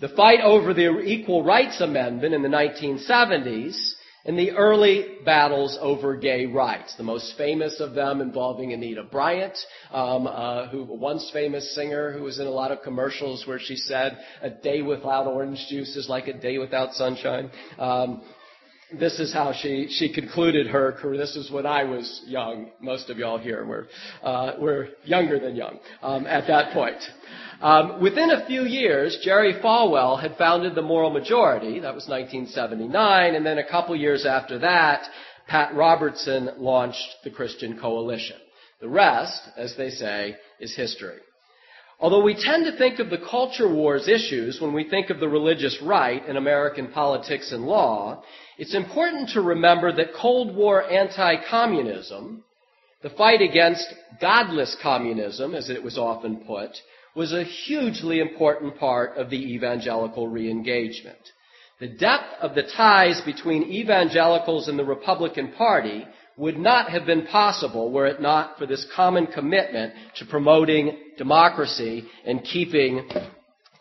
[0.00, 3.94] the fight over the Equal Rights Amendment in the 1970s,
[4.26, 9.56] and the early battles over gay rights, the most famous of them involving Anita Bryant,
[9.92, 13.76] um, uh, who once famous singer who was in a lot of commercials where she
[13.76, 18.22] said, "A day without orange juice is like a day without sunshine." Um,
[18.98, 21.18] this is how she, she concluded her career.
[21.18, 22.70] This is when I was young.
[22.80, 23.86] Most of y'all here were,
[24.22, 27.02] uh, were younger than young um, at that point.
[27.60, 31.80] Um, within a few years, Jerry Falwell had founded the Moral Majority.
[31.80, 33.34] That was 1979.
[33.34, 35.02] And then a couple years after that,
[35.46, 38.36] Pat Robertson launched the Christian Coalition.
[38.80, 41.18] The rest, as they say, is history.
[42.00, 45.28] Although we tend to think of the culture wars issues when we think of the
[45.28, 48.22] religious right in American politics and law,
[48.58, 52.44] it's important to remember that Cold War anti-communism,
[53.02, 53.86] the fight against
[54.20, 56.70] godless communism, as it was often put,
[57.14, 61.18] was a hugely important part of the evangelical re-engagement.
[61.80, 67.26] The depth of the ties between evangelicals and the Republican Party would not have been
[67.26, 73.08] possible were it not for this common commitment to promoting democracy and keeping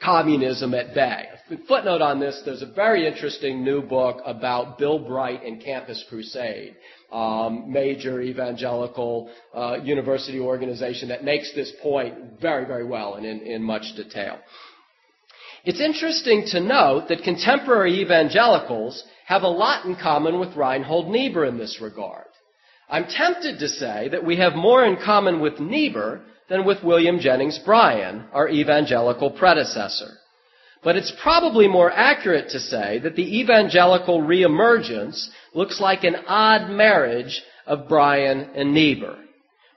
[0.04, 1.26] communism at bay.
[1.68, 6.76] Footnote on this, there's a very interesting new book about Bill Bright and Campus Crusade,
[7.12, 13.42] um, major evangelical uh, university organization that makes this point very, very well and in,
[13.42, 14.40] in much detail.
[15.66, 21.46] It's interesting to note that contemporary evangelicals have a lot in common with Reinhold Niebuhr
[21.46, 22.28] in this regard.
[22.90, 27.20] I'm tempted to say that we have more in common with Niebuhr than with William
[27.20, 30.12] Jennings Bryan, our evangelical predecessor.
[30.84, 36.70] But it's probably more accurate to say that the evangelical reemergence looks like an odd
[36.70, 39.18] marriage of Bryan and Niebuhr.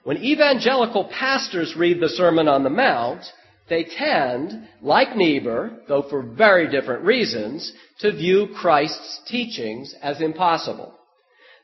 [0.03, 3.23] When evangelical pastors read the Sermon on the Mount,
[3.69, 10.93] they tend, like Niebuhr, though for very different reasons, to view Christ's teachings as impossible.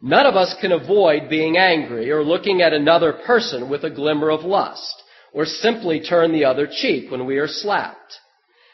[0.01, 4.29] None of us can avoid being angry or looking at another person with a glimmer
[4.29, 8.19] of lust, or simply turn the other cheek when we are slapped.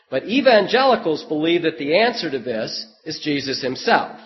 [0.09, 4.19] But evangelicals believe that the answer to this is Jesus himself.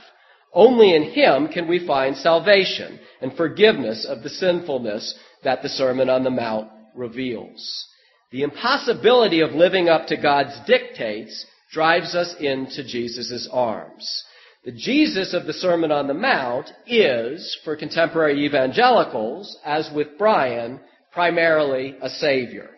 [0.54, 6.10] Only in him can we find salvation and forgiveness of the sinfulness that the Sermon
[6.10, 7.88] on the Mount reveals.
[8.32, 14.24] The impossibility of living up to God's dictates drives us into Jesus' arms.
[14.64, 20.80] The Jesus of the Sermon on the Mount is, for contemporary evangelicals, as with Bryan,
[21.12, 22.70] primarily a savior.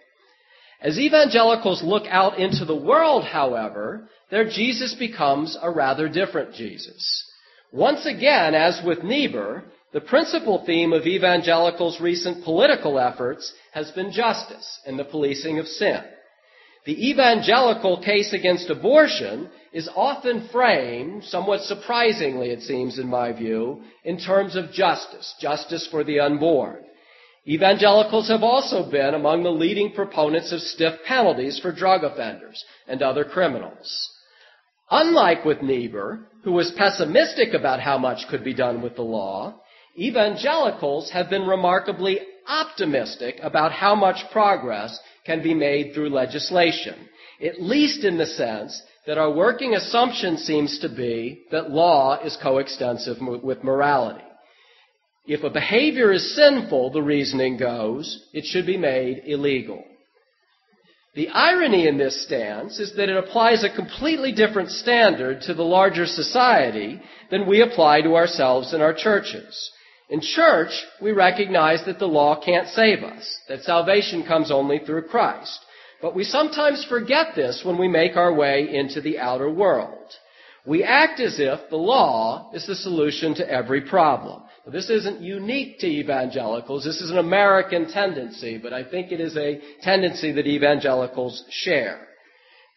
[0.86, 7.25] As evangelicals look out into the world, however, their Jesus becomes a rather different Jesus.
[7.71, 9.63] Once again, as with Niebuhr,
[9.93, 15.65] the principal theme of evangelicals' recent political efforts has been justice and the policing of
[15.65, 16.03] sin.
[16.86, 23.81] The evangelical case against abortion is often framed, somewhat surprisingly it seems in my view,
[24.03, 26.83] in terms of justice, justice for the unborn.
[27.47, 33.03] Evangelicals have also been among the leading proponents of stiff penalties for drug offenders and
[33.03, 34.09] other criminals.
[34.89, 39.61] Unlike with Niebuhr, who was pessimistic about how much could be done with the law,
[39.97, 46.95] evangelicals have been remarkably optimistic about how much progress can be made through legislation,
[47.43, 52.37] at least in the sense that our working assumption seems to be that law is
[52.41, 54.23] coextensive with morality.
[55.28, 59.84] If a behavior is sinful, the reasoning goes, it should be made illegal.
[61.15, 65.63] The irony in this stance is that it applies a completely different standard to the
[65.63, 67.01] larger society
[67.32, 69.71] than we apply to ourselves in our churches.
[70.09, 70.71] In church,
[71.01, 75.59] we recognize that the law can't save us, that salvation comes only through Christ.
[76.01, 80.11] But we sometimes forget this when we make our way into the outer world.
[80.66, 84.43] We act as if the law is the solution to every problem.
[84.72, 86.84] This isn't unique to evangelicals.
[86.84, 92.07] This is an American tendency, but I think it is a tendency that evangelicals share.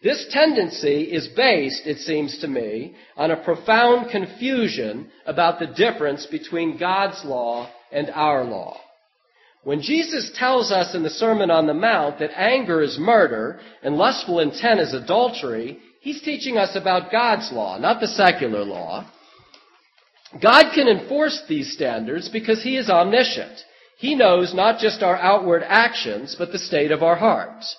[0.03, 6.26] This tendency is based, it seems to me, on a profound confusion about the difference
[6.26, 8.76] between God's law and our law.
[9.64, 13.97] When Jesus tells us in the Sermon on the Mount that anger is murder and
[13.97, 15.78] lustful intent is adultery,
[16.09, 19.06] he's teaching us about God's law, not the secular law.
[20.42, 23.61] God can enforce these standards because he is omniscient.
[23.98, 27.76] He knows not just our outward actions, but the state of our hearts.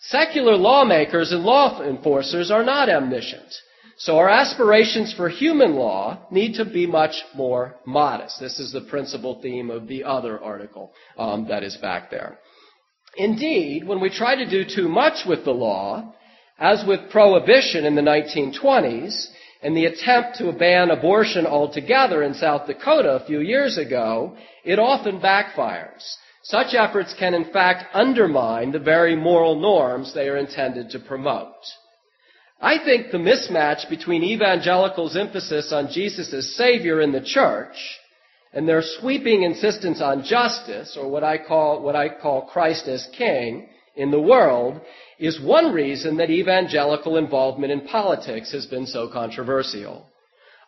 [0.00, 3.50] Secular lawmakers and law enforcers are not omniscient.
[3.96, 8.40] So our aspirations for human law need to be much more modest.
[8.40, 12.38] This is the principal theme of the other article um, that is back there.
[13.16, 16.14] Indeed, when we try to do too much with the law,
[16.58, 19.26] as with prohibition in the 1920s,
[19.62, 24.78] and the attempt to ban abortion altogether in South Dakota a few years ago, it
[24.78, 26.04] often backfires.
[26.42, 31.54] Such efforts can in fact undermine the very moral norms they are intended to promote.
[32.60, 37.76] I think the mismatch between evangelicals' emphasis on Jesus as Savior in the church
[38.52, 43.08] and their sweeping insistence on justice, or what I call, what I call Christ as
[43.16, 44.80] King, in the world,
[45.26, 50.06] is one reason that evangelical involvement in politics has been so controversial.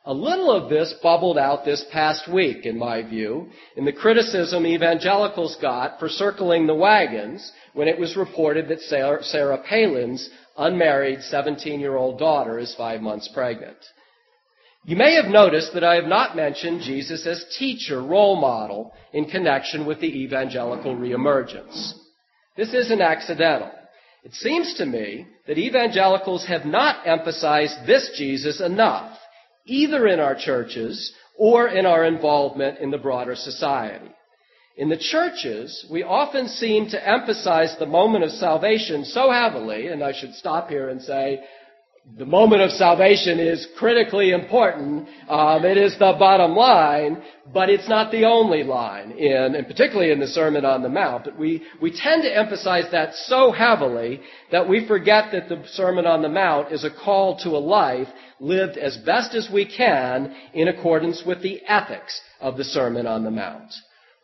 [0.07, 4.64] A little of this bubbled out this past week, in my view, in the criticism
[4.64, 11.80] evangelicals got for circling the wagons when it was reported that Sarah Palin's unmarried 17
[11.80, 13.76] year old daughter is five months pregnant.
[14.84, 19.24] You may have noticed that I have not mentioned Jesus as teacher, role model, in
[19.24, 21.92] connection with the evangelical reemergence.
[22.57, 23.72] This isn't accidental.
[24.27, 29.16] It seems to me that evangelicals have not emphasized this Jesus enough,
[29.66, 34.11] either in our churches or in our involvement in the broader society.
[34.77, 40.03] In the churches, we often seem to emphasize the moment of salvation so heavily, and
[40.03, 41.39] I should stop here and say,
[42.14, 45.09] the moment of salvation is critically important.
[45.28, 47.20] Um, it is the bottom line,
[47.52, 51.24] but it's not the only line in, and particularly in the Sermon on the Mount.
[51.24, 54.20] But we, we tend to emphasize that so heavily
[54.52, 58.09] that we forget that the Sermon on the Mount is a call to a life
[58.38, 63.24] lived as best as we can in accordance with the ethics of the Sermon on
[63.24, 63.72] the Mount.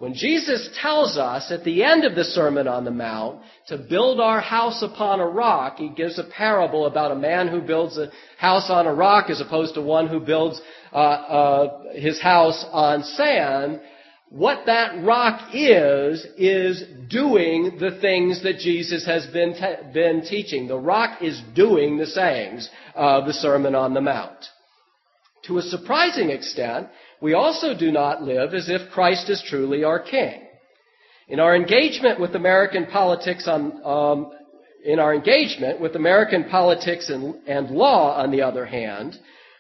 [0.03, 4.19] When Jesus tells us at the end of the Sermon on the Mount to build
[4.19, 8.11] our house upon a rock, he gives a parable about a man who builds a
[8.37, 10.61] house on a rock as opposed to one who builds
[10.93, 13.81] uh, uh, his house on sand.
[14.29, 20.67] What that rock is, is doing the things that Jesus has been, te- been teaching.
[20.67, 24.47] The rock is doing the sayings of the Sermon on the Mount.
[25.47, 26.89] To a surprising extent,
[27.23, 30.43] we also do not live as if Christ is truly our King.
[31.29, 34.33] In our engagement with American politics on, um,
[34.85, 39.17] in our engagement with American politics and, and law, on the other hand,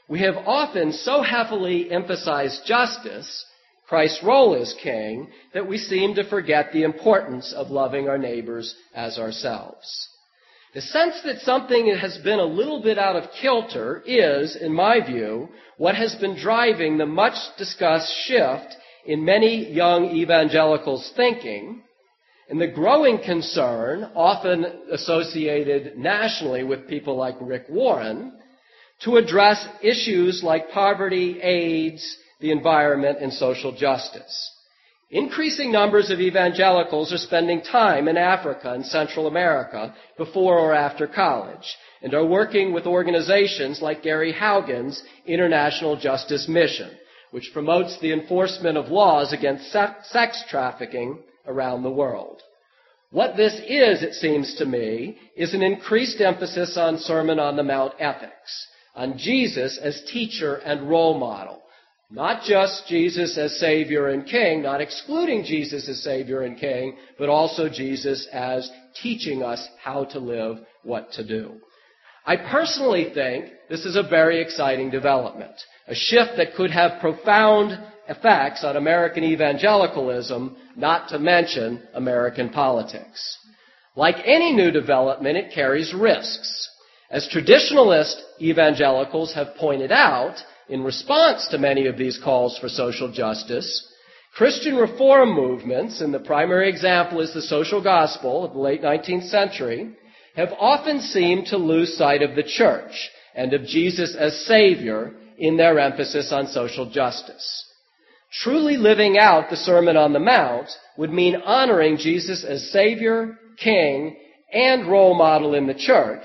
[0.08, 3.46] we have often so heavily emphasized justice,
[3.88, 8.74] Christ's role as king, that we seem to forget the importance of loving our neighbors
[8.92, 10.08] as ourselves.
[10.74, 15.04] The sense that something has been a little bit out of kilter is, in my
[15.04, 21.82] view, what has been driving the much discussed shift in many young evangelicals' thinking
[22.48, 28.32] and the growing concern, often associated nationally with people like Rick Warren,
[29.04, 34.50] to address issues like poverty, AIDS, the environment, and social justice.
[35.12, 41.06] Increasing numbers of evangelicals are spending time in Africa and Central America before or after
[41.06, 46.90] college and are working with organizations like Gary Haugen's International Justice Mission,
[47.30, 52.40] which promotes the enforcement of laws against sex trafficking around the world.
[53.10, 57.62] What this is, it seems to me, is an increased emphasis on Sermon on the
[57.62, 61.61] Mount ethics, on Jesus as teacher and role model,
[62.12, 67.30] not just Jesus as Savior and King, not excluding Jesus as Savior and King, but
[67.30, 68.70] also Jesus as
[69.02, 71.54] teaching us how to live, what to do.
[72.26, 75.54] I personally think this is a very exciting development,
[75.88, 83.38] a shift that could have profound effects on American evangelicalism, not to mention American politics.
[83.96, 86.68] Like any new development, it carries risks.
[87.10, 90.36] As traditionalist evangelicals have pointed out,
[90.72, 93.86] in response to many of these calls for social justice,
[94.34, 99.28] Christian reform movements, and the primary example is the social gospel of the late 19th
[99.28, 99.94] century,
[100.34, 105.58] have often seemed to lose sight of the church and of Jesus as Savior in
[105.58, 107.70] their emphasis on social justice.
[108.32, 114.16] Truly living out the Sermon on the Mount would mean honoring Jesus as Savior, King,
[114.50, 116.24] and role model in the church,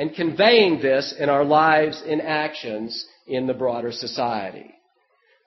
[0.00, 4.74] and conveying this in our lives in actions in the broader society.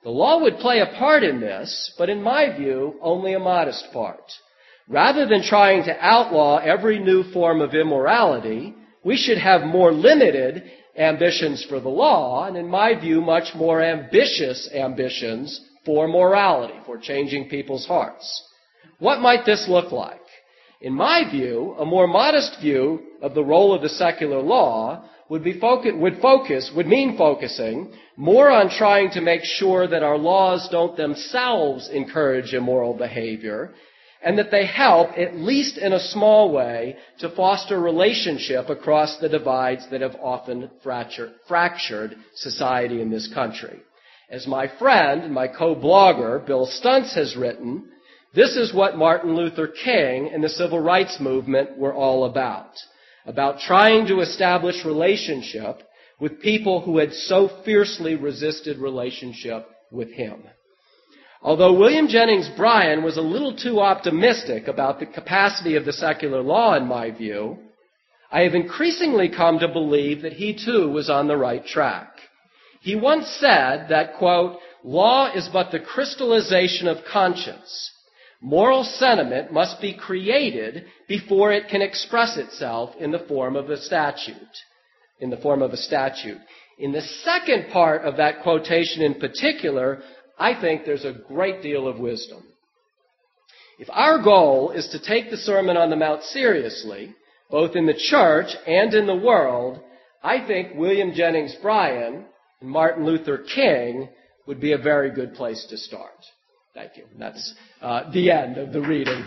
[0.03, 3.87] The law would play a part in this, but in my view, only a modest
[3.91, 4.21] part.
[4.87, 10.61] Rather than trying to outlaw every new form of immorality, we should have more limited
[10.95, 16.99] ambitions for the law, and in my view, much more ambitious ambitions for morality, for
[16.99, 18.27] changing people's hearts.
[18.99, 20.22] What might this look like?
[20.83, 25.41] In my view, a more modest view of the role of the secular law would,
[25.41, 30.17] be focus, would focus, would mean focusing more on trying to make sure that our
[30.17, 33.73] laws don't themselves encourage immoral behavior
[34.25, 39.29] and that they help, at least in a small way, to foster relationship across the
[39.29, 43.79] divides that have often fractured society in this country.
[44.29, 47.85] As my friend and my co-blogger, Bill Stuntz, has written,
[48.33, 52.71] this is what Martin Luther King and the civil rights movement were all about.
[53.25, 55.83] About trying to establish relationship
[56.19, 60.43] with people who had so fiercely resisted relationship with him.
[61.41, 66.41] Although William Jennings Bryan was a little too optimistic about the capacity of the secular
[66.41, 67.57] law, in my view,
[68.31, 72.13] I have increasingly come to believe that he too was on the right track.
[72.81, 77.91] He once said that, quote, law is but the crystallization of conscience.
[78.45, 83.77] Moral sentiment must be created before it can express itself in the form of a
[83.77, 84.35] statute.
[85.21, 86.41] In the form of a statute.
[86.77, 90.01] In the second part of that quotation in particular,
[90.37, 92.43] I think there's a great deal of wisdom.
[93.79, 97.15] If our goal is to take the Sermon on the Mount seriously,
[97.49, 99.79] both in the church and in the world,
[100.21, 102.25] I think William Jennings Bryan
[102.59, 104.09] and Martin Luther King
[104.47, 106.11] would be a very good place to start.
[106.73, 107.05] Thank you.
[107.11, 109.23] And That's uh, the end of the reading.